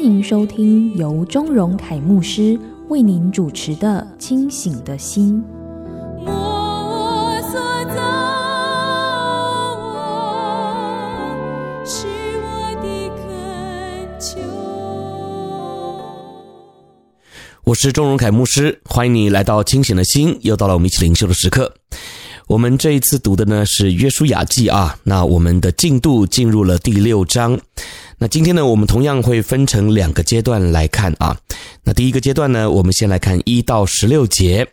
[0.00, 5.44] 欢迎收听由钟荣凯牧师为您主持的《清醒的心》。
[17.62, 21.74] 我是钟荣凯牧师，欢迎你来到清醒的心，又到了我们一起灵修的时刻。
[22.50, 27.56] 我们这一次读的呢是约书亚记啊，那我们的进度进入了第六章。
[28.18, 31.38] 那今天呢，我们同样会分成两个阶段来看啊。
[31.84, 34.66] 那第一个阶段呢，我们先来看一到十六节。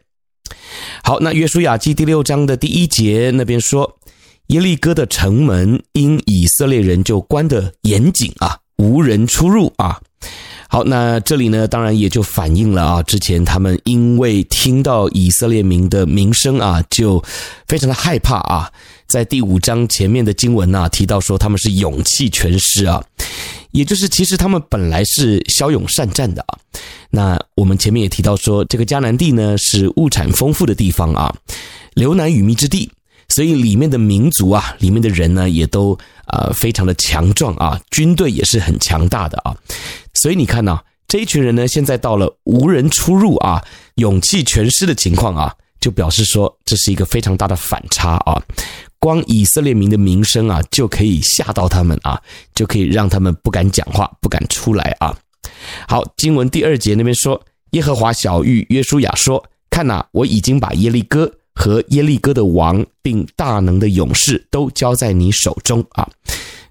[1.03, 3.99] 好，那约书亚记第六章的第一节那边说，
[4.47, 10.01] 耶利哥的城门因以色列人就关得严谨啊，无人出入啊。
[10.69, 17.23] 好，那这里呢，当然也就反映了啊，之前他们因为听到以色列民的名声啊，就
[17.67, 18.71] 非常的害怕啊。
[19.07, 23.01] 在第五章前面的经文啊，提到说他们是勇气全失啊，
[23.71, 26.59] 也就是其实他们本来是骁勇善战的啊。
[27.09, 31.33] 那我们前面也提到说，这个迦南地呢是物产丰富的地方啊，
[31.93, 32.91] 流奶与蜜之地。
[33.29, 35.93] 所以里面的民族啊，里面的人呢，也都
[36.25, 39.55] 啊、呃、非常的强壮啊，军队也是很强大的啊。
[40.21, 43.63] 所以你看呐，这一群人呢，现在到了无人出入啊，
[43.95, 48.41] 勇气全失的情况啊，就表示说这是一个非常大的反差啊。
[48.99, 52.21] 光以色列民的名声啊，就可以吓到他们啊，
[52.55, 55.15] 就可以让他们不敢讲话，不敢出来啊。
[55.87, 66.07] 好，经文第二节那边说，耶和华小玉约书亚说：“看呐，我已经把耶利哥。”和耶利哥的王，并大能的勇士都交在你手中啊。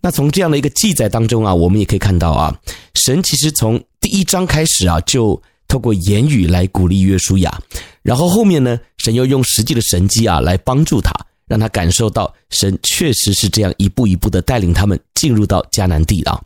[0.01, 2.57] 那从这样的一个记载当中啊，我们也可以看到啊，
[2.95, 7.61] 神其实从第一章开始啊，就透过言语来鼓励约书亚，
[8.03, 11.13] 然后后面呢，神又用实际的神迹啊来帮助他，
[11.49, 16.41] 让他感受到神确实是这样一步一步的带领他们进入到迦南地啊。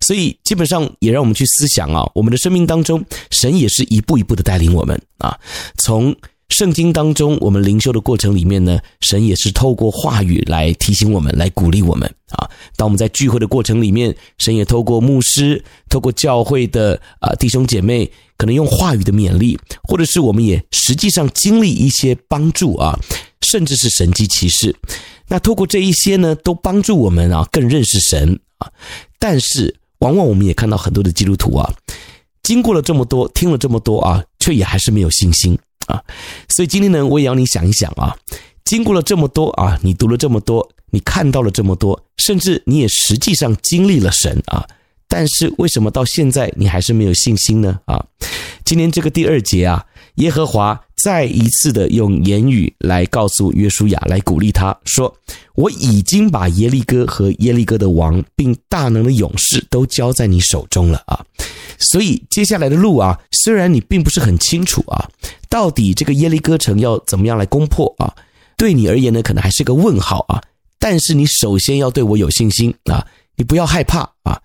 [0.00, 5.38] 所以基本上也让我们去思想啊，我们的生命当中，神也是一步一步的带领我们啊，
[5.78, 6.14] 从。
[6.50, 12.50] 圣经当中，我们灵修的过程里面呢，神也是透过话语来提醒我们，来鼓励我们啊。
[12.76, 22.98] 当我们在聚会的过程里面，神也透过牧师、透过教会的啊弟兄姐妹，可能用话语的勉励，或者是我们也实际上经历一些帮助啊，
[23.42, 24.74] 甚至是神迹奇事。
[25.28, 28.70] 那透过这一些呢，都帮助我们啊更认识神啊。
[29.18, 31.74] 但是，往往我们也看到很多的基督徒啊，
[32.42, 35.58] 经过了这么多，听了这么多啊，却也还是没有信心。
[35.86, 36.02] 啊，
[36.48, 38.16] 所以今天呢，我也要你想一想啊，
[38.64, 44.66] 经过了这么多啊，你读了这么多，你看到了这么多，甚至你也实际上经历了神啊，
[45.08, 47.78] 但是为什么到现在你还是没有信心呢？
[47.86, 48.04] 啊，
[48.64, 49.84] 今天这个第二节啊，
[50.16, 55.14] 耶和华再一次的用言语来告诉约书亚，来鼓励他说
[55.54, 61.24] ：“我已经把耶利哥和耶利哥的王，并大能的勇士都交在你手中了啊。”
[61.78, 65.10] 所以接下来的路啊，虽然你并不是很清楚啊。
[65.48, 68.14] 到底这个耶利哥城要怎么样来攻破啊？
[68.56, 70.42] 对你而言呢，可能还是个问号啊。
[70.88, 73.04] 但是你首先要对我有信心啊，
[73.34, 74.40] 你不要害怕啊。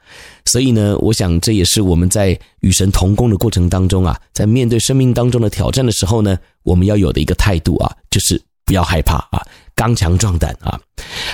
[0.45, 10.81] 所以呢，我想这也是我们在与神同工的过程当中啊，在面对生命当中的挑战的时候呢，我们要有的一个态度啊，就是不要害怕啊，刚强壮胆啊。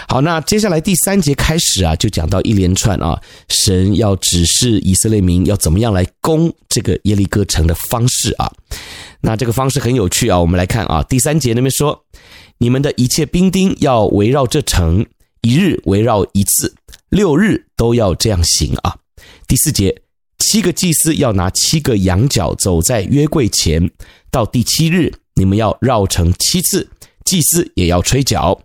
[0.10, 3.18] 好，那接下来第三节开始啊，就讲到一连串啊，
[3.48, 8.52] 神要指示以色列民要怎么样来攻这个耶利哥城的方式啊。
[9.22, 12.04] 那这个方式很有趣啊，我们来看啊，第三节那边说，
[12.60, 15.06] 你们的一切兵丁要围绕这城，
[15.42, 16.74] 一日围绕一次，
[17.10, 18.98] 六日都要这样行啊。
[19.48, 20.02] 第四节，
[20.40, 23.92] 七个祭司要拿七个羊角走在约柜前，
[24.32, 26.90] 到第七日，你们要绕城七次，
[27.26, 28.60] 祭司也要吹角。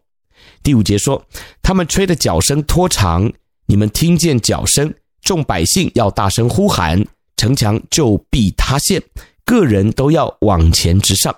[0.62, 1.26] 第五节说，
[1.62, 3.32] 他们吹的角声拖长，
[3.66, 7.04] 你们听见角声，众百姓要大声呼喊，
[7.36, 9.02] 城墙就必塌陷。
[9.44, 11.34] 个人都要往前直上。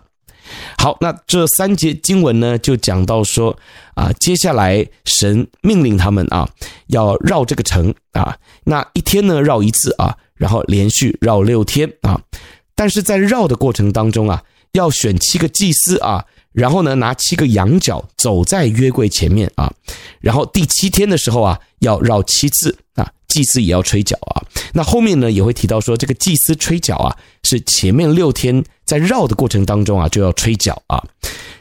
[0.79, 3.57] 好，那这三节经文呢，就讲到说
[3.95, 6.49] 啊，接下来神命令他们啊，
[6.89, 12.21] 要绕这个城啊，那一天呢绕一次啊，然后连续绕六天啊。
[12.75, 19.73] 但是在绕的过程当中啊，要选七个祭司啊，然后呢，拿七个羊角走在约柜前面啊，
[20.21, 24.43] 然后第七天的时候啊，要绕七次啊，祭司也要吹角啊。
[24.75, 31.03] 那后面呢也会提到说，这个祭司吹角啊，是前面六天在绕的过程当中啊，就要吹角啊。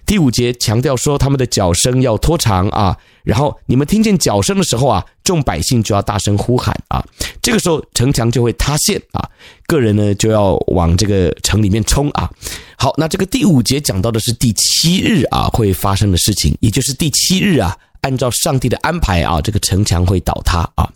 [0.05, 7.03] 第五节强调说，他们的角声要拖长啊，然后你们听见角声的时候啊，众百姓就要大声呼喊啊，
[7.41, 9.27] 这个时候城墙就会塌陷啊，
[9.65, 12.29] 个人呢就要往这个城里面冲啊。
[12.77, 20.91] 好，那这个第五节讲到的是第七日啊会发生的事情，也就是第七日啊，按照上帝的安排啊，这个城墙会倒塌啊。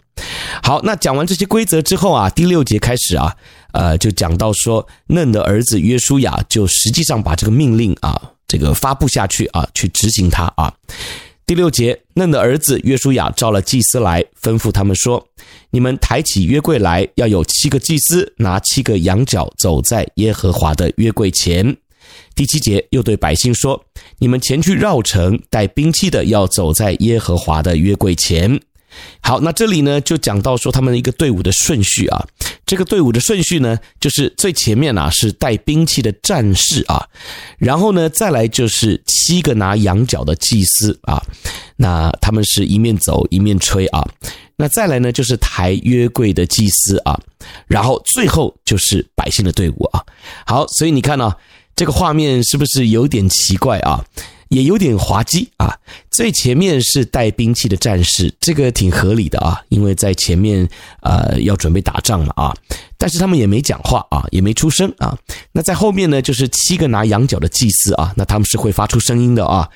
[0.64, 3.36] 好，那讲完这些规则之后啊，第六节开始啊，
[3.74, 8.32] 呃，就讲到说，嫩的儿子约书亚就实际上把这个命令啊。
[8.48, 10.74] 这个发布下去啊，去执行它啊。
[11.46, 15.28] 第六节，嫩的儿子约书亚召了祭司来，吩咐他们说
[15.72, 21.76] ：“你们抬起约柜来，要有七个祭司拿七个羊角走在耶和华的约柜前。”
[22.36, 23.84] 第七节又对百姓说
[24.20, 28.60] ：“你们前去绕城，带兵器的要走在耶和华的约柜前。”
[29.22, 32.26] 好，那这里呢就讲到说他们一个队伍的顺序啊，
[32.66, 37.06] 这个队伍的顺序呢就是最前面啊是带兵器的战士啊，
[37.58, 41.22] 然后呢再来就是七个拿羊角的祭司啊，
[41.76, 44.08] 那他们是一面走一面吹啊，
[44.56, 47.20] 那再来呢就是抬约柜的祭司啊，
[47.68, 50.04] 然后最后就是百姓的队伍啊。
[50.46, 51.34] 好，所以你看呢，
[51.76, 54.04] 这个画面是不是有点奇怪啊？
[54.50, 55.78] 也有点滑稽啊！
[56.12, 60.68] 最前面是带兵器的战士，这个挺合理的啊，因为在前面
[61.02, 62.56] 呃要准备打仗了啊。
[62.98, 65.18] 但是他们也没讲话啊，也没出声啊。
[65.52, 69.70] 那在后面呢，就是七个拿羊角的祭司啊，那他们是会发出声音的啊。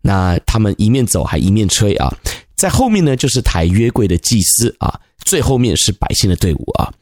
[0.00, 2.14] 那他们一面走还一面吹啊。
[2.56, 6.92] 在后面呢，就是抬约柜的祭司啊，最后面是百姓的队伍啊。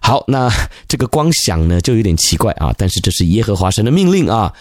[0.00, 0.48] 好，那
[0.88, 4.52] 这个光想呢就有点奇怪啊，但是这是耶和华神的命令啊。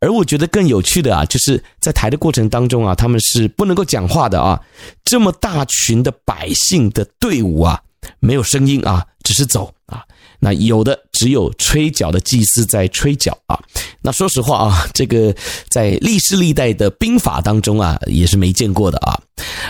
[0.00, 4.60] 而我觉得更有趣的啊，就是在抬的过程当中啊，他们是不能够讲话的啊。
[5.04, 7.80] 这么大群的百姓的队伍啊，
[8.18, 10.04] 没有声音啊，只是走啊。
[10.38, 13.58] 那有的只有吹角的祭司在吹角啊。
[14.02, 15.34] 那说实话啊，这个
[15.70, 19.18] 在历世历代的兵法当中啊，也是没见过的啊。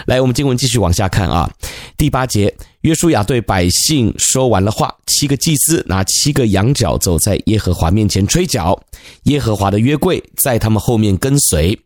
[0.07, 1.49] 来，我们经文继续往下看啊。
[1.97, 2.53] 第八节，
[2.87, 8.81] 约书亚对百姓说完了话，七个祭司拿七个羊角走在耶和华面前吹角，
[9.25, 11.77] 耶和华的约柜在他们后面跟随。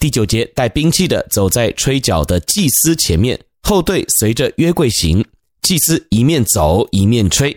[0.00, 5.24] 第九节，带兵器的走在吹角的祭司前面，后队随着约柜行，
[5.62, 7.56] 祭司一面走一面吹。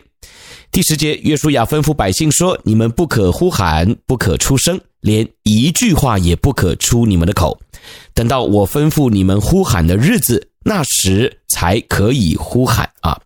[0.71, 7.59] 第十节，约书亚吩咐百姓说：“你们不可呼喊，不可出声，连一句话也不可出你们的口。
[8.13, 13.17] 等到我吩咐你们呼喊的日子，那时才可以呼喊啊。”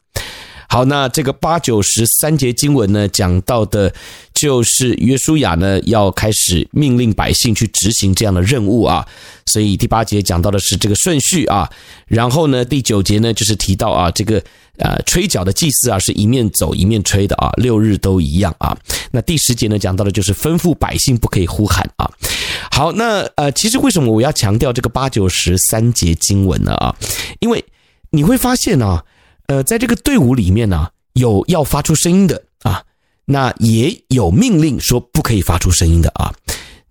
[0.70, 3.92] 好，那这个八九十三节经文呢，讲到的
[4.36, 9.08] 就是约书亚呢要开始命令百姓去执行这样的任务啊。
[9.48, 11.68] 所以第八节讲到的是这个顺序啊，
[12.06, 14.44] 然后呢第九节呢就是提到啊这个。
[14.82, 18.74] 呃，吹角的祭祀啊，是一面走一面吹的啊，六日都一样啊。
[19.12, 22.10] 那第十节呢，讲到的就是吩咐百姓不可以呼喊啊。
[22.72, 26.74] 好，那呃，其实为什么我要强调这个八九十三节经文呢？
[26.76, 26.96] 啊，
[27.40, 27.64] 因为
[28.12, 29.02] 你会发现呢，
[29.48, 32.84] 呃，在这个队伍里面呢，有要发出声音的啊，
[33.26, 36.34] 那也有命令说不可以发出声音的啊。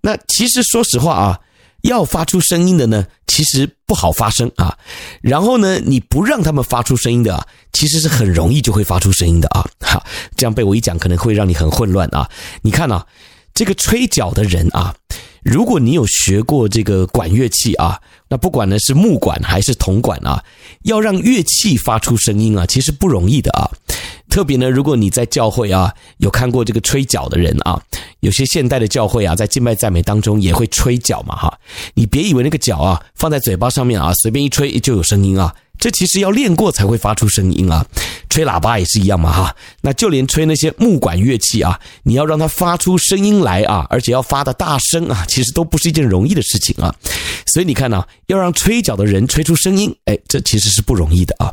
[0.01, 1.39] 那其实说实话啊。
[1.83, 4.77] 要发出声音的呢，其实不好发声啊。
[5.21, 9.65] 然后呢，你不让他们发出声音的，其实是很容易就会发出声音的啊。
[9.79, 12.29] 好，这样被我一讲，可能会让你很混乱啊。
[12.63, 13.07] 你看啊，
[13.53, 14.93] 这个吹角的人啊，
[15.43, 20.43] 如果你有学过这个管乐器啊，那不管呢是木管还是铜管啊，
[20.83, 23.69] 要让乐器发出声音啊，其实不容易的啊。
[24.29, 27.81] 特别呢，如果你在教会啊有看过这个吹角的人啊，
[28.19, 31.59] 有些现代的教会啊，在敬拜赞美当中也会吹角嘛哈。
[31.95, 37.85] 你别以为那个角啊放在嘴巴上面啊，随便一吹就有声音啊，这其实要练过才会发出声音啊。
[38.29, 39.55] 吹喇叭也是一样嘛哈。
[39.81, 46.93] 那就连吹那些木管乐器啊，你要让它发出声音来啊，而且要发的大声啊，其实都不是一件容易的事情啊。
[47.47, 51.51] 所以你看呢，要让吹角的人吹出声音，哎，这其实是不容易的啊。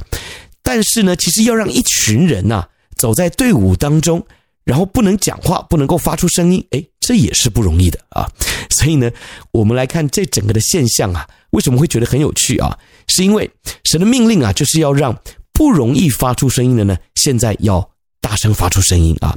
[0.62, 2.66] 但是呢，其实要让一群人呐、
[2.97, 4.23] 走在队伍当中，
[4.64, 8.28] 然后不能讲话，不能够发出声音，诶，这也是不容易的啊。
[8.68, 9.11] 所以呢，
[9.52, 12.76] 我们来看这整个的现象啊，为什么会觉得很有趣啊？
[13.08, 13.50] 是因为
[13.84, 15.16] 神的命令啊，就是要让
[15.52, 17.88] 不容易发出声音的呢，现在要
[18.20, 19.36] 大声发出声音啊。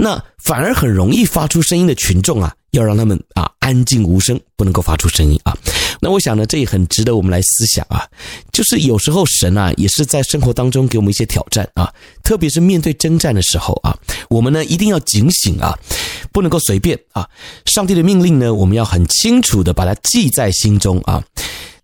[0.00, 5.56] 那反而很容易发出声音的群众啊，要让他们啊安静无声，不能够发出声音啊。
[6.00, 8.06] 那我想呢，这也很值得我们来思想啊。
[8.52, 13.92] 就是有时候神啊，也是在生活当中给我们一些挑战啊，特别是面对征战的时候啊，
[14.30, 15.76] 我们呢一定要警醒啊，
[16.30, 17.28] 不能够随便啊。
[17.66, 21.20] 上帝的命令呢，我们要很清楚的把它记在心中啊。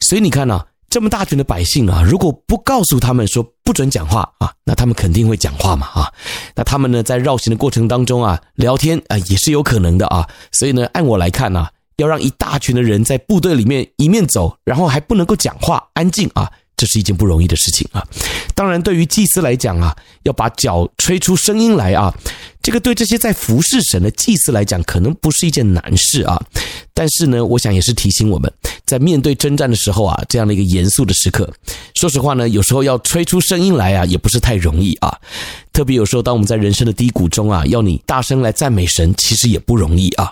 [0.00, 0.64] 所以你看呢、
[0.94, 6.06] 这么大群的百姓啊，如果不告诉他们说不准讲话啊，那他们肯定会讲话嘛啊。
[6.54, 10.24] 那他们呢，在绕行的过程当中啊，聊天啊也是有可能的啊。
[10.52, 11.70] 所以呢，按我来看呢、啊。
[11.96, 18.06] 要让一大群的人在部队里面一面走，然后还不能够讲话，安静啊，这是一件不容易的事情啊。
[18.54, 22.14] 当然，对于祭司来讲啊，要把脚吹出声音来啊，
[22.62, 26.40] 这个对这些在服侍神的祭司来讲，可能不是一件难事啊。
[26.92, 28.52] 但是呢，我想也是提醒我们，
[28.86, 31.50] 在面对征战的时候啊，这样的一个严肃的时刻，
[31.94, 35.18] 说实话呢，有时候要吹出声音来啊，也不是太容易啊。
[35.72, 40.30] 特别有时候，当我们在人生的低谷中啊，要你大声来赞美神，其实也不容易啊。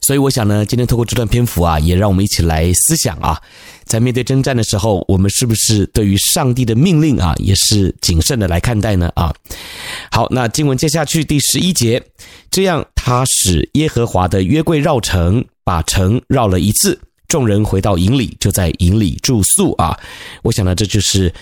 [0.00, 3.40] 所以我想呢，今天透过这段篇幅啊，也让我们一起来思想啊，
[3.84, 9.08] 在面对征战的时候，我们是不是对于上帝的命令啊，也是谨慎的来看待呢？
[9.14, 9.32] 啊，
[10.10, 12.02] 好，那经文接下去第十一节，
[12.50, 17.00] 这样他使耶和华的约柜绕城，把城绕了一次，
[17.32, 19.98] 众人回到营里，就在营里住宿啊。
[20.42, 21.32] 我想呢，这就是。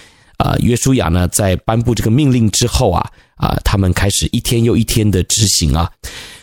[0.43, 3.07] 啊，约书亚呢，在颁布这个命令之后啊，
[3.37, 5.93] 啊，他们开始一天又一天的执行啊。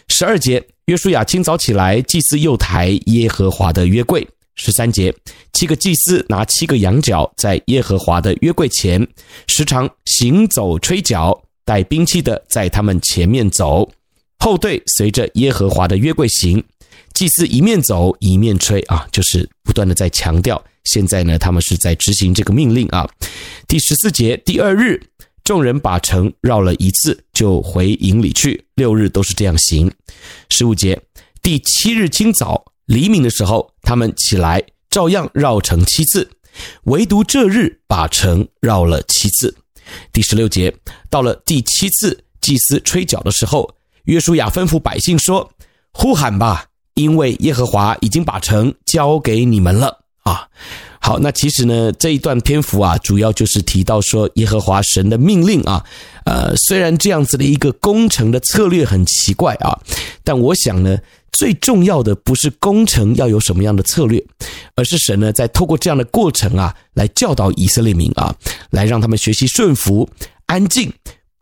[0.09, 4.27] 十二节，约书亚清早起来，祭司又抬耶和华的约柜。
[4.53, 5.11] 十三节，
[5.53, 9.01] 七个祭司拿七个羊角在耶和华的约柜前，
[9.47, 11.35] 时常行走吹角，
[11.65, 13.89] 带兵器的在他们前面走，
[14.37, 16.63] 后队随着耶和华的约柜行。
[17.17, 20.63] 祭司一面走一面吹啊，就是不断的在强调。
[20.83, 23.09] 现在呢，他们是在执行这个命令啊。
[23.67, 25.01] 第十四节，第二日，
[25.43, 28.63] 众人把城绕了一次，就回营里去。
[28.75, 29.91] 六日都是这样行。
[30.51, 31.01] 十五节，
[31.41, 36.29] 第七日清早黎明的时候，他们起来照样绕城七次，
[36.83, 39.57] 唯独这日把城绕了七次。
[40.13, 40.71] 第十六节，
[41.09, 45.51] 到了第七次祭司吹角的时候，约书亚吩咐百姓说
[45.91, 46.66] ：“呼喊吧，
[46.97, 50.45] 因为耶和华已经把城交给你们了。”啊，
[50.99, 55.81] 好，那其实呢，这一段篇幅啊，主要就是提到说耶和华神的命令啊，
[56.25, 59.79] 呃，虽然这样子的一个攻城的策略很奇怪啊，
[60.25, 60.97] 但我想呢，
[61.31, 64.21] 最重要的不是攻城要有什么样的策略，
[64.75, 68.35] 而是神呢在透过这样的过程啊，来教导以色列民啊，
[68.69, 70.09] 来让他们学习顺服、
[70.47, 70.91] 安静，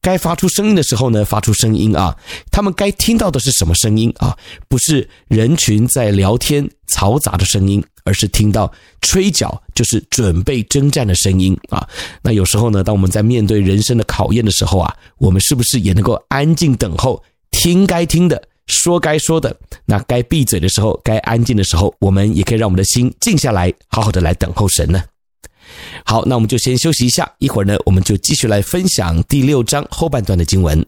[0.06, 2.16] 该发出声音的时候呢，发出声音啊，
[2.52, 4.38] 他们该听到的是什么声音啊？
[4.70, 7.84] 不是人群在聊天嘈杂的声音。
[8.08, 8.72] 而是听到
[9.02, 11.90] 吹角，就是准备征战的声音啊。
[12.22, 19.58] 那有时候呢，当我们在面对人生的考验的时候啊，我们是不是也能够安静等候，听该听的，说该说的？
[19.86, 25.04] 那该闭嘴的时候，该安静的时候，我们也可以让我们的心静下来，好好的来等候神呢。
[26.04, 30.86] 好，那我们就先休息一下，一会儿呢，我们就继续来分享第六章后半段的经文。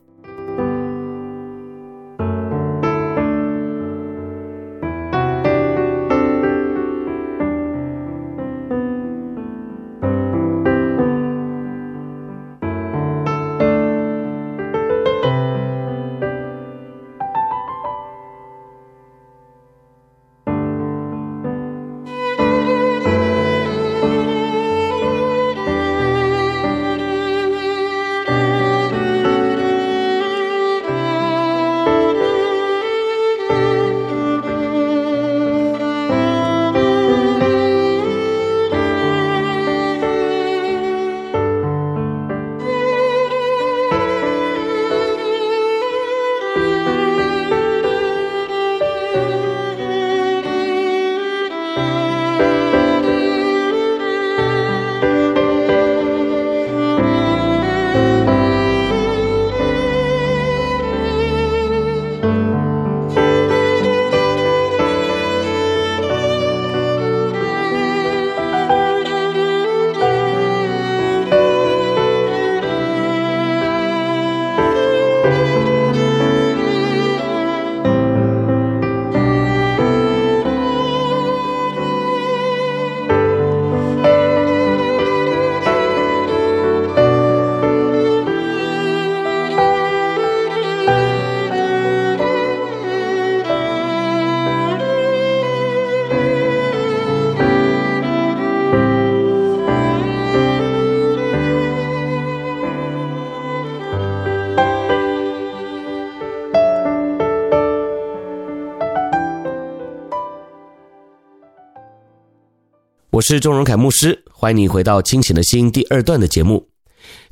[113.17, 116.69] 我是钟荣凯牧师，欢迎你回到《清醒的心》第二段的节目。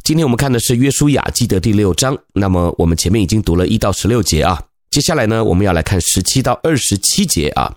[0.03, 2.17] 今天我们看的是《约书亚记》的第六章。
[2.33, 7.71] 那么我们前面已经读了一到十六节啊，接下来呢，我们要来看十七到二十七节啊。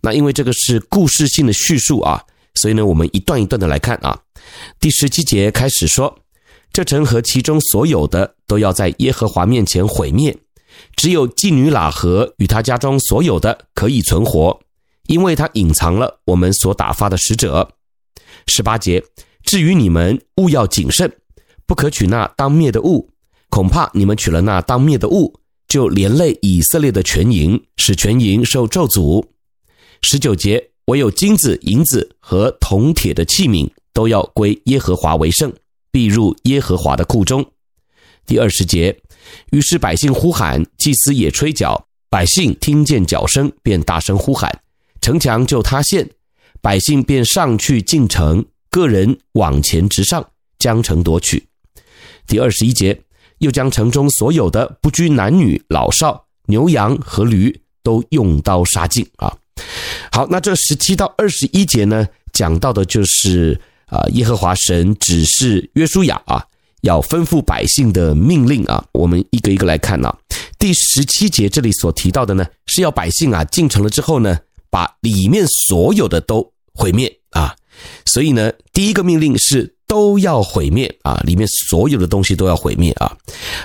[0.00, 2.22] 那因为这个是故事性的叙述啊，
[2.54, 4.18] 所以呢，我们一段一段的来看啊。
[4.80, 6.18] 第十七节开始说
[6.72, 10.34] ：“这城和其中所有的都要在耶和华面前毁灭，
[10.96, 14.58] 只有妓女喇合与她家中所有的可以存活。”
[15.06, 17.68] 因为他隐藏了我们所打发的使者。
[18.46, 19.02] 十八节，
[19.42, 21.10] 至于你们，务要谨慎，
[21.66, 23.10] 不可取那当灭的物，
[23.48, 29.24] 恐怕你们取了那当灭的物，就连累以色列的全营，使全营受咒诅。
[30.02, 35.52] 十九节，唯有金子、银子和铜铁的器皿，都要归耶和华为圣，
[35.90, 37.44] 必入耶和华的库中。
[38.26, 38.98] 第二十节，
[39.52, 44.63] 于是百姓呼喊，祭司也吹角，百姓听见角声，便大声呼喊。
[45.04, 46.08] 城墙就塌陷，
[46.62, 51.46] 百姓便上去进城，个人往前直上，将城夺取。
[52.26, 53.02] 第二十一节，
[53.36, 59.36] 又将城中所有的不拘男女老少、牛羊和驴都用刀杀尽啊！
[60.10, 66.46] 好，那这十七到二十一节呢，讲到的就是啊，耶和华神指示约书亚啊，
[66.80, 68.82] 要吩咐百姓的命令啊。
[68.92, 70.16] 我们一个一个来看啊。
[70.58, 74.38] 第十七节这里所提到的呢，是要百姓啊进城了之后呢。
[74.74, 77.54] 把里面所有的都毁灭啊！
[78.06, 83.16] 所以呢，第一个命令是都要毁灭啊，里面所有的东西都要毁灭啊。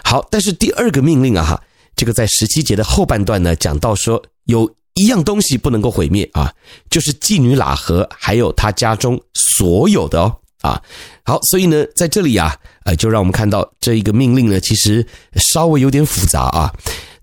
[0.04, 1.64] 好，但是第二个命令啊，哈，
[1.96, 6.54] 这个在十七节的后半段呢，讲到说有一样东西不能够毁灭啊，
[6.92, 10.80] 就是妓女喇合还有她家中所有的哦啊。
[11.24, 15.04] 好，所以呢，在这里啊，呃，就让我们看到这一个命令呢，其实
[15.38, 16.72] 稍微有点复杂啊，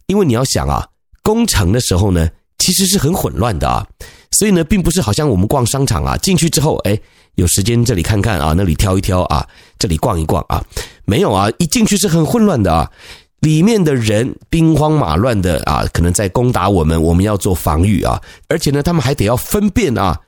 [0.07, 0.89] 因为你要想啊，
[1.23, 2.29] 攻城的时候呢。
[2.67, 3.87] 其实是很混乱的啊，
[4.33, 6.99] 所以呢，并不是好像我们逛商场啊，进去之后，哎，
[7.37, 9.47] 有时间这里看看啊，那里挑一挑啊，
[9.79, 10.61] 这里逛一逛啊，
[11.05, 12.91] 没有啊，一进去是很混乱的啊，
[13.39, 20.21] 里面的人兵荒马乱的啊，可能在攻打我们，我们要做防御啊，而且呢，他们还得要分辨啊，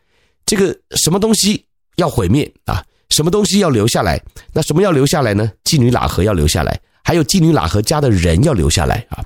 [0.46, 1.64] 这个什么东西
[1.96, 5.50] 要毁灭啊，什么东西要留下来，那什么要留下来呢？
[5.64, 9.24] 妓女喇合要留下来，还有妓女喇合家的人要留下来啊。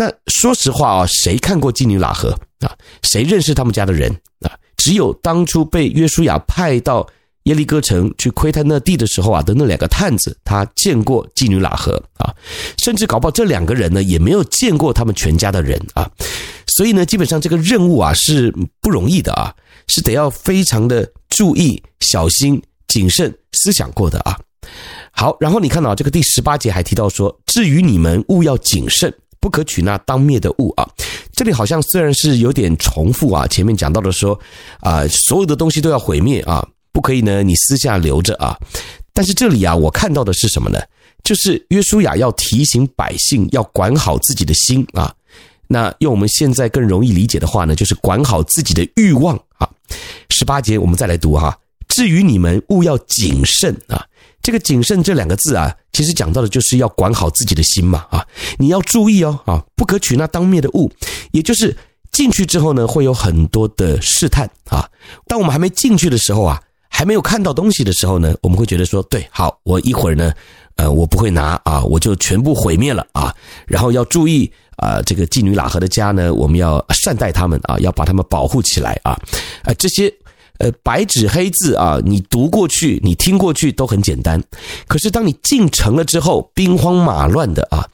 [0.00, 2.30] 那说实话啊，谁看过妓女喇合
[2.60, 2.70] 啊？
[3.02, 4.08] 谁认识他们家的人
[4.42, 4.54] 啊？
[4.76, 7.04] 只有当初被约书亚派到
[7.42, 12.32] 耶利哥城去窥探那地的时候啊的那两个探子，他见过妓女喇合啊，
[12.78, 16.08] 甚至搞不好这两个人呢也没有见过他们全家的人啊。
[16.76, 19.52] 所以呢，基本上这个任务啊是不容易的啊，
[19.88, 24.38] 是得要非常的注意、小心、谨慎、思想过的啊。
[25.10, 29.12] 好，然后你看到这个第十八节还提到说，至于你们务要谨慎。
[29.40, 30.88] 不可取那当灭的物啊！
[31.32, 34.38] 这里好像虽然是有点重复啊，前面讲到的说
[34.80, 38.58] 啊，所有的东西都要毁灭啊，不可以呢，你私下留着啊。
[39.12, 40.80] 但是这里啊，我看到的是什么呢？
[41.22, 45.14] 就是约书亚要提醒百姓要管好自己的心啊。
[45.66, 49.68] 那用我们现在更容易理解的话呢，就是管好自己的欲望啊。
[50.30, 51.56] 十八节我们再来读哈，
[51.88, 54.04] 至于你们务要谨慎啊。
[54.48, 60.90] 这个谨慎这两个字啊，其实讲到的就是要管好自己的心嘛啊，你要注意哦啊，不可取那当灭的物，
[61.32, 61.76] 也就是
[62.12, 64.88] 进去之后呢，会有很多的试探啊。
[65.26, 66.58] 当我们还没进去的时候啊，
[66.88, 70.32] 还没有看到东西的时候呢，我们会觉得说，对，好，我一会儿呢，
[70.76, 73.30] 呃，我不会拿啊，我就全部毁灭了啊。
[73.66, 79.12] 然后要注意啊，这个妓女喇合的家呢，我们要善待他们啊，要把他们保护起来啊，
[79.64, 80.10] 啊，这些。
[80.58, 84.42] 呃，白纸黑字啊，你读过去，你听过去都很简单。
[84.86, 87.86] 可是当你进城了之后，兵荒马乱的啊，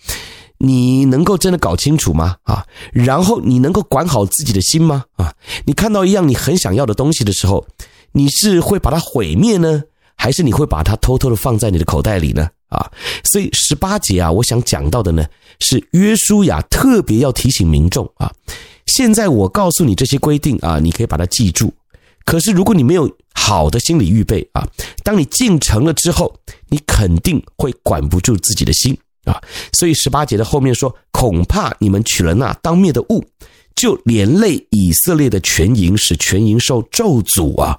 [0.59, 2.37] 你能够真的搞清楚吗？
[2.44, 5.05] 啊，然后你能够管好自己的心吗？
[5.16, 5.35] 啊，
[5.66, 7.66] 你看到一样你很想要的东西的时候，
[8.12, 9.83] 你是会把它毁灭呢，
[10.16, 12.48] 还是你会把它偷偷的放在你的口袋里呢？
[12.68, 12.90] 啊，
[13.24, 15.24] 所以十八节啊，我想讲到的呢，
[15.61, 18.33] 是约书亚特别要提醒民众啊，
[18.87, 21.70] 现在我告诉你这些规定啊，你可以把它记住。
[22.24, 24.66] 可是，如果你没有好的心理预备啊，
[25.02, 26.34] 当你进城了之后，
[26.70, 29.40] 你肯定会管不住自己的心啊。
[29.72, 33.22] 所以十八节的后面说，恐怕你们取了那当灭的物，
[33.76, 37.78] 就连累以色列的全营，使全营受咒诅啊。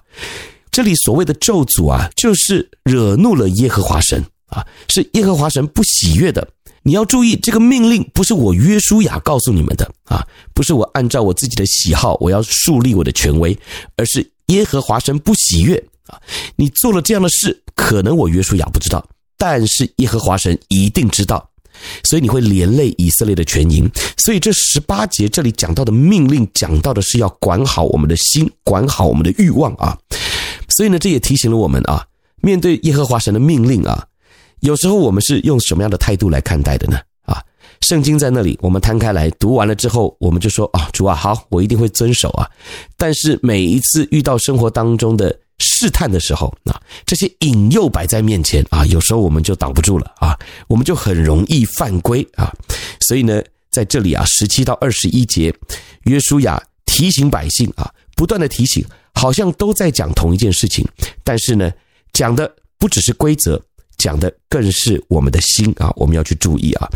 [0.71, 6.47] 这里所谓的咒诅啊，就是惹怒了耶和华神啊，是耶和华神不喜悦的。
[6.83, 13.57] 你要注意，这个命令不是我约书亚告诉你们的啊，不是我按照我自己的喜好，我要树立我的权威，
[13.97, 14.31] 而是。
[14.47, 15.75] 耶和华神不喜悦
[16.07, 16.21] 啊！
[16.55, 19.05] 你做了这样的事，可能我约书亚不知道，
[19.37, 21.49] 但是耶和华神一定知道，
[22.03, 23.89] 所以你会连累以色列的全营。
[24.17, 29.97] 所以这十八节这里讲到的命令，讲到的是要管好我们的心，管好我们的欲望啊！
[30.77, 32.05] 所以呢，这也提醒了我们啊，
[32.41, 34.05] 面对耶和华神的命令啊，
[34.59, 36.99] 有时候我们是用什么样的态度来看待的呢？
[37.87, 42.49] 圣经在那里，我们摊开来读完了之后，我们就说啊，主啊，好，我一定会遵守啊。
[42.97, 50.35] 但是每一次遇到生活当中的试探的时候，啊，这些引诱摆在面前啊，有时候我们就挡不住了啊，
[50.67, 52.51] 我们就很容易犯规啊。
[53.07, 53.39] 所以呢，
[53.71, 55.53] 在这里啊，十七到二十一节，
[56.05, 58.83] 约书亚提醒百姓啊，不断的提醒。
[59.17, 60.85] 好像都在讲同一件事情，
[61.23, 61.71] 但是呢，
[62.11, 63.61] 讲的不只是规则，
[63.97, 66.89] 讲的更是我们的心啊，我们要去注意啊。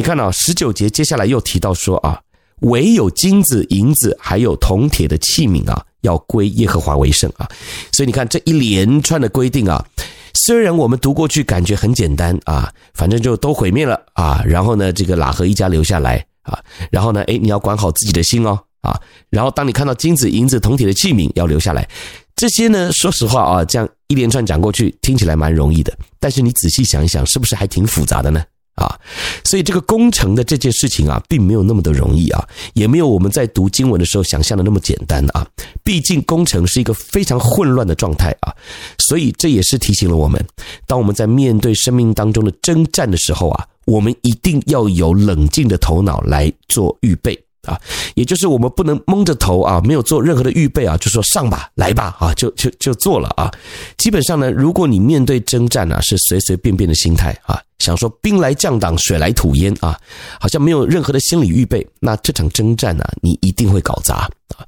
[0.00, 2.18] 你看啊，十九节接下来又提到说啊，
[2.60, 7.46] 唯有金子、银子还有铜铁的器皿啊，要归耶和华为圣啊。
[7.92, 9.84] 所以你看这一连串的规定啊，
[10.32, 16.58] 虽然我们读过去感觉很简单啊，反正就都毁灭了啊，然后呢，这个喇合一家留下来啊，
[16.90, 18.58] 然后呢，诶，你要管好自己的心哦。
[18.80, 21.86] 啊，然后当你看到金子、银子、铜铁的器皿要留下来，
[22.34, 25.94] 这些呢，说实话啊，这样一连串讲过去，听起来蛮容易的。
[26.18, 28.42] 但是你仔细想一想，是不是还挺复杂的呢？
[28.80, 28.98] 啊，
[29.44, 35.46] 所以这个工程的这件事情啊，并没有那么的容易啊，也没有我们在读经文的时候想象的那么简单啊。
[35.84, 38.52] 毕竟工程是一个非常混乱的状态啊，
[38.98, 40.44] 所以这也是提醒了我们，
[40.86, 47.38] 当我们在面对生命当中的征战的时候啊，我们一定要有冷静的头脑来做预备。
[47.62, 47.78] 啊，
[48.14, 53.50] 也就是我们不能蒙着头啊，没有做任何的预备啊，就说上吧，来吧，啊，就就就做了啊。
[53.98, 59.98] 基本上呢，如果你面对征战啊，是随随便便的心态啊，想说兵来将挡，水来土掩啊，
[60.40, 64.16] 好像没有任何的心理预备，那这场征战呢，你一定会搞砸
[64.56, 64.64] 啊。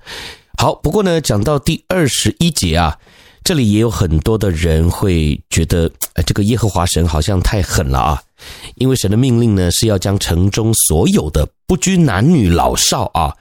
[0.59, 2.99] 好，不过呢，讲到第二十一节啊，
[3.43, 8.23] 这里也有很多的人会觉得，哎，这个耶和华神好像太狠了啊。
[8.75, 13.35] 因为神的命令呢，是要将城中所有的不拘男女老少啊，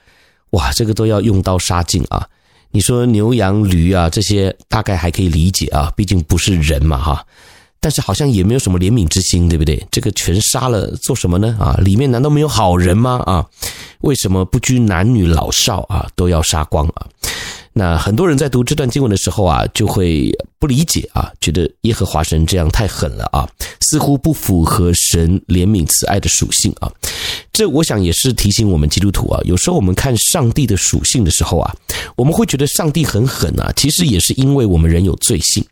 [0.52, 2.26] 哇，这个都要用刀杀尽啊！
[2.70, 7.26] 你说牛羊驴啊，这些大概还可以理解啊，毕竟不是人嘛哈。
[7.78, 9.86] 但是好像也没有什么怜悯之心，对不对？
[9.90, 11.54] 这个全杀了做什么呢？
[11.60, 13.22] 啊，里面难道没有好人吗？
[13.26, 13.44] 啊，
[14.00, 17.06] 为什么不拘男女老少啊都要杀光啊？
[17.74, 23.46] 那很多人在读这段经文的时候啊，就会不理解啊，觉得耶和华神这样太狠了啊，
[23.80, 26.90] 似乎不符合神怜悯慈爱的属性啊。
[27.52, 31.74] 这我想也是提醒我们基督徒啊，有时候我们看上帝的属性的时候啊，
[32.16, 35.64] 我们会觉得上帝很狠啊，其实也是因为我们人有罪性。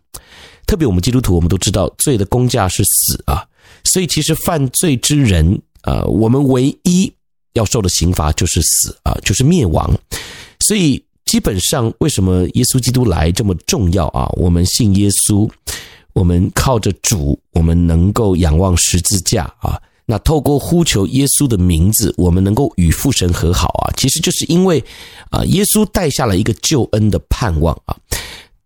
[0.67, 3.45] 特别我们基督徒，我们都知道罪的工价是死啊，
[3.85, 7.13] 所以其实犯罪之人啊，我们唯一
[7.55, 9.99] 要受的刑罚就是死啊，就是灭亡。
[10.61, 11.03] 所以。
[11.27, 14.27] 基本上，为什么耶稣基督来这么重要啊？
[14.33, 15.49] 我们信耶稣，
[16.13, 19.81] 我们靠着主，我们能够仰望十字架啊。
[20.11, 23.95] 那透过呼求耶稣的名字，我们能够与父神和好啊。
[23.97, 24.83] 其实就是因为
[25.31, 27.97] 啊，耶稣带下了一个救恩的盼望啊。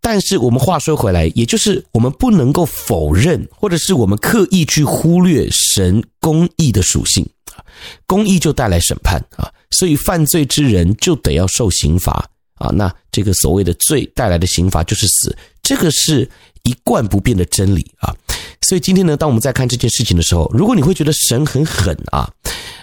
[0.00, 7.22] 但是我们话说回来，也就是我们不能够否认，或者是我们刻意去忽略神公义的属性
[7.54, 7.60] 啊。
[8.06, 12.26] 公义就带来审判啊，所以犯罪之人就得要受刑罚。
[12.54, 16.26] 啊，那这个所谓的罪带来的刑罚就是死，这个是
[16.62, 18.14] 一贯不变的真理啊。
[18.66, 22.28] 所以今天呢，当我们在看这件事情的时候，如果你会觉得神很狠啊，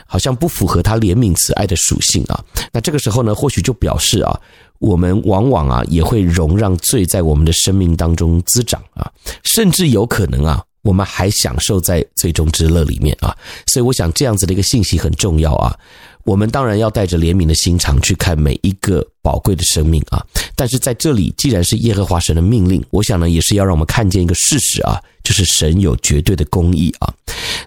[0.05, 4.39] 好像不符合他怜悯慈爱的属性啊，那这个时候呢，或许就表示啊，
[4.77, 9.09] 我们往往啊也会容让罪在我们的生命当中滋长啊，
[9.55, 13.35] 甚至有可能啊，我们还享受在罪中之乐里面啊。
[13.65, 15.75] 所以我想这样子的一个信息很重要啊。
[16.23, 20.25] 我们当然要带着怜悯的心肠去看每一个宝贵的生命啊！
[20.55, 27.13] 但是在这里，既然是耶和华神的命令，我想呢，也是要让我们看见一个事实啊，就是神有绝对的公义啊。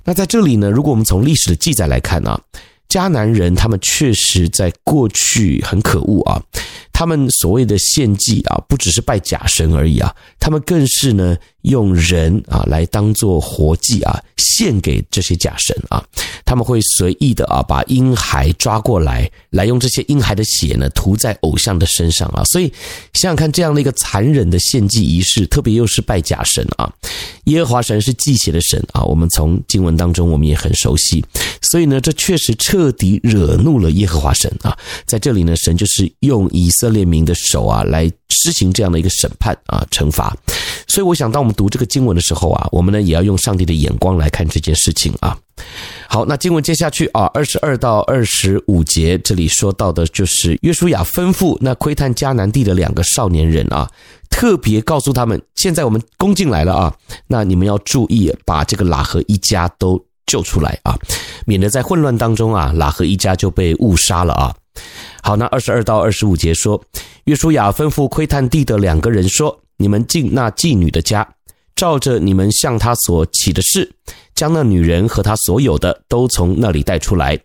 [0.04, 2.40] 那在这里呢，如果我们从历史的记载来看啊，
[2.94, 6.40] 迦南人他们确实在过去很可恶啊。
[6.92, 16.00] 他们所谓的献祭啊，不只是拜假神而已啊，他们更是呢用人啊来当做活祭啊，献给这些假神啊。
[16.44, 22.44] 他们会随意的啊把婴孩抓过来，来用这些婴孩的血呢涂在偶像的身上啊。
[22.44, 22.72] 所以
[23.14, 26.88] 想想看，这样的一个残忍的献祭仪式，特别又是拜假神啊。
[27.46, 31.24] 耶和华神是祭血的神啊，我们从经文当中我们也很熟悉。
[31.74, 34.78] 所以呢，这确实彻底惹怒了耶和华神啊。
[35.06, 40.36] 在这里呢，神就是用以色列民的手啊，来施行这样的一个审判啊，惩罚。
[40.86, 45.36] 所以，我想，当我们读这个经文的时候啊，我们呢也要用上帝的眼光来看这件事情啊。
[46.06, 53.90] 好，那经文接下去啊，二十二到二十五节，这里说到的就是约书亚吩咐那窥探迦南地的两个少年人啊，
[54.30, 56.94] 特别告诉他们，现在我们攻进来了啊，
[57.26, 60.96] 那你们要注意，把这个喇合一家都救出来啊，
[61.46, 64.54] 免得在混乱当中啊，喇合一家就被误杀了啊。
[65.22, 66.82] 好，那二十二到二十五节说，
[67.24, 71.26] 约书亚吩咐窥探地的两个人说：“你们进那妓女的家，
[71.76, 73.94] 照着你们向她所起的事，
[74.34, 77.38] 将那女人和她所有的都从那里带出来。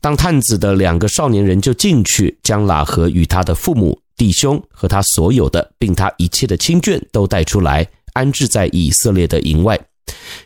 [0.00, 9.78] 当探子的两个少年人就进去，将喇合与他的父母、弟兄和他所有的，并他一切的亲眷都带出来，安置在以色列的营外。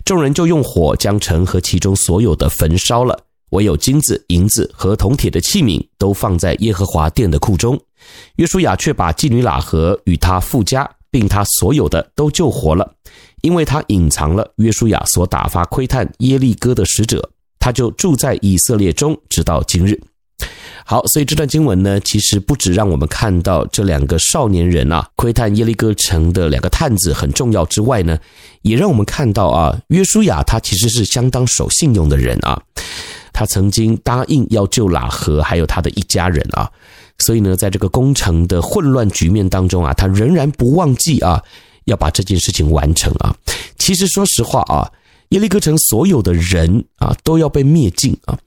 [0.05, 3.19] 众人就用火将城和其中所有的焚烧了，
[3.51, 7.79] 唯有金子、银子和铜铁的器皿都放在耶和华殿的库中。
[8.37, 12.95] 约书亚却把妓女喇合与他父家，并他所有的都救活了，
[13.43, 17.31] 因为他隐藏了约书亚所打发窥探耶利哥的使者。
[17.59, 20.01] 他就住在以色列中，直到今日。
[20.91, 28.19] 好，所以这段经文呢，其实不止让我们看到这两个少年人啊，窥探耶利哥城的两个探子很重要之外呢，
[28.63, 32.59] 也让我们看到啊，约书亚他其实是相当守信用的人啊。
[33.35, 36.71] 他曾经答应要救喇合还有他的一家人啊，
[37.19, 41.45] 所以呢，在这个攻城的混乱局面当中啊，他仍然不忘记啊，
[41.85, 43.37] 要把这件事情完成啊。
[43.77, 44.91] 其实说实话啊。
[45.29, 48.39] 耶利哥城所有的人啊，都要被灭尽啊，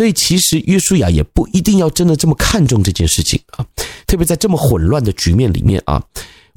[0.00, 3.66] 所以其实约书亚也不一定要真的这么看重这件事情啊，
[4.06, 6.02] 特别在这么混乱的局面里面啊，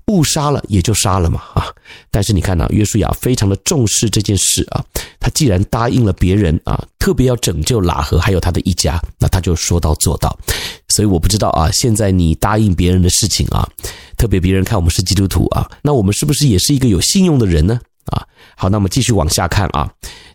[0.07, 1.67] 误杀了也就杀了嘛啊，
[2.09, 4.81] 但是你看呢，约书亚非常的重视这件事啊，
[5.19, 10.39] 他既然答应了别人啊，特别要拯救喇合还有他的一家，那他就说到做到，
[10.87, 13.67] 所以我不知道啊，现在你答应别人的事情啊，
[14.15, 17.77] 特别别人看我们是基督徒啊，那我们是不是也是一个有信用的人呢？
[18.05, 18.25] 啊，
[18.55, 19.91] 好，那么继续往下看啊，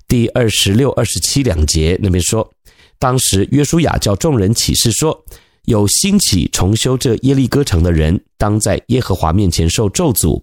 [0.07, 2.51] 第二十六、二十七两节那边说，
[2.99, 5.25] 当时约书亚叫众人起誓说，
[5.67, 10.43] 有兴起重修这耶利哥城的人，当在耶和华面前受咒诅。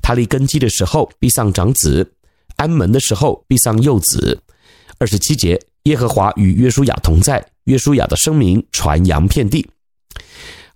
[0.00, 2.12] 他立根基的时候必丧长子，
[2.56, 4.40] 安门的时候必丧幼子。
[4.98, 9.66] 二十七节，耶和华与约书亚同在，约书亚的声明传扬遍地。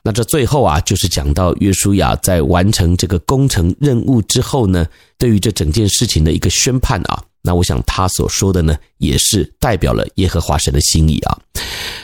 [0.02, 7.22] 那这最后啊，就是讲到约书亚在完成这个工程任务之后呢，对于这整件事情的一个宣判啊。
[7.42, 11.38] 那我想他所说的呢，也是代表了耶和华神的心意啊。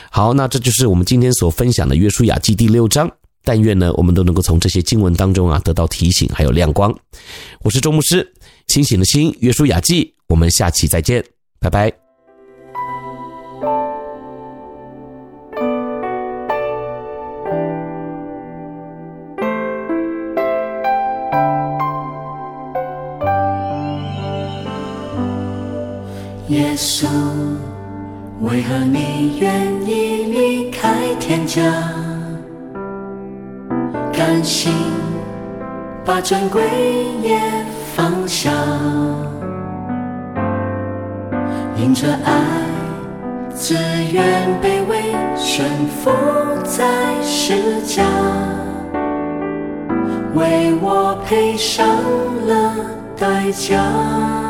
[0.09, 3.11] 好，那这就是我们今天所分享的约书亚记第六章。
[3.43, 6.93] 但愿呢，我们都能够从这些经文当中啊，得到提醒还有亮光。
[7.61, 8.33] 我是周牧师，
[8.67, 11.23] 清醒的心，约书亚记，我们下期再见，
[11.61, 12.06] 拜拜。
[26.87, 27.05] 耶稣，
[28.39, 29.51] 为何你愿
[29.85, 31.61] 意离开天家，
[34.13, 34.71] 甘心
[36.05, 36.63] 把尊贵
[37.21, 37.37] 也
[37.93, 38.49] 放下，
[41.75, 42.33] 因着爱，
[43.53, 43.75] 自
[44.13, 46.09] 愿卑微顺服
[46.63, 46.85] 在
[47.21, 48.05] 十架，
[50.33, 51.85] 为我赔上
[52.47, 52.73] 了
[53.17, 54.46] 代价。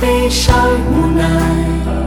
[0.00, 0.56] 悲伤
[0.90, 1.99] 无奈。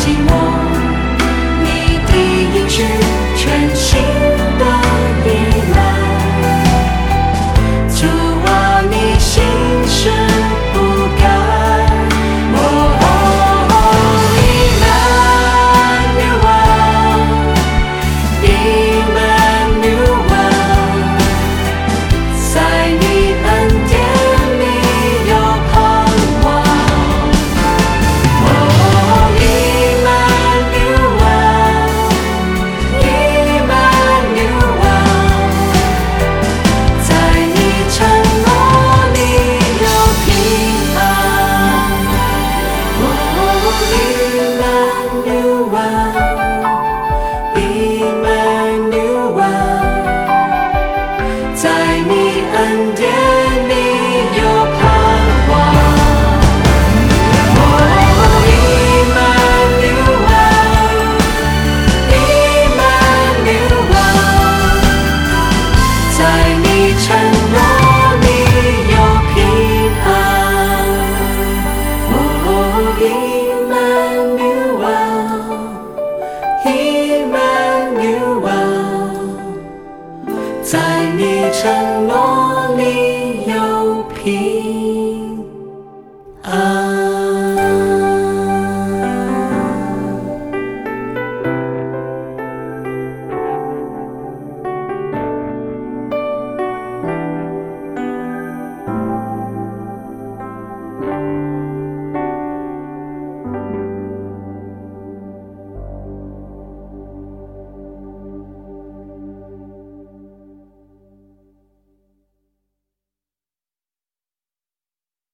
[0.00, 0.49] 寂寞。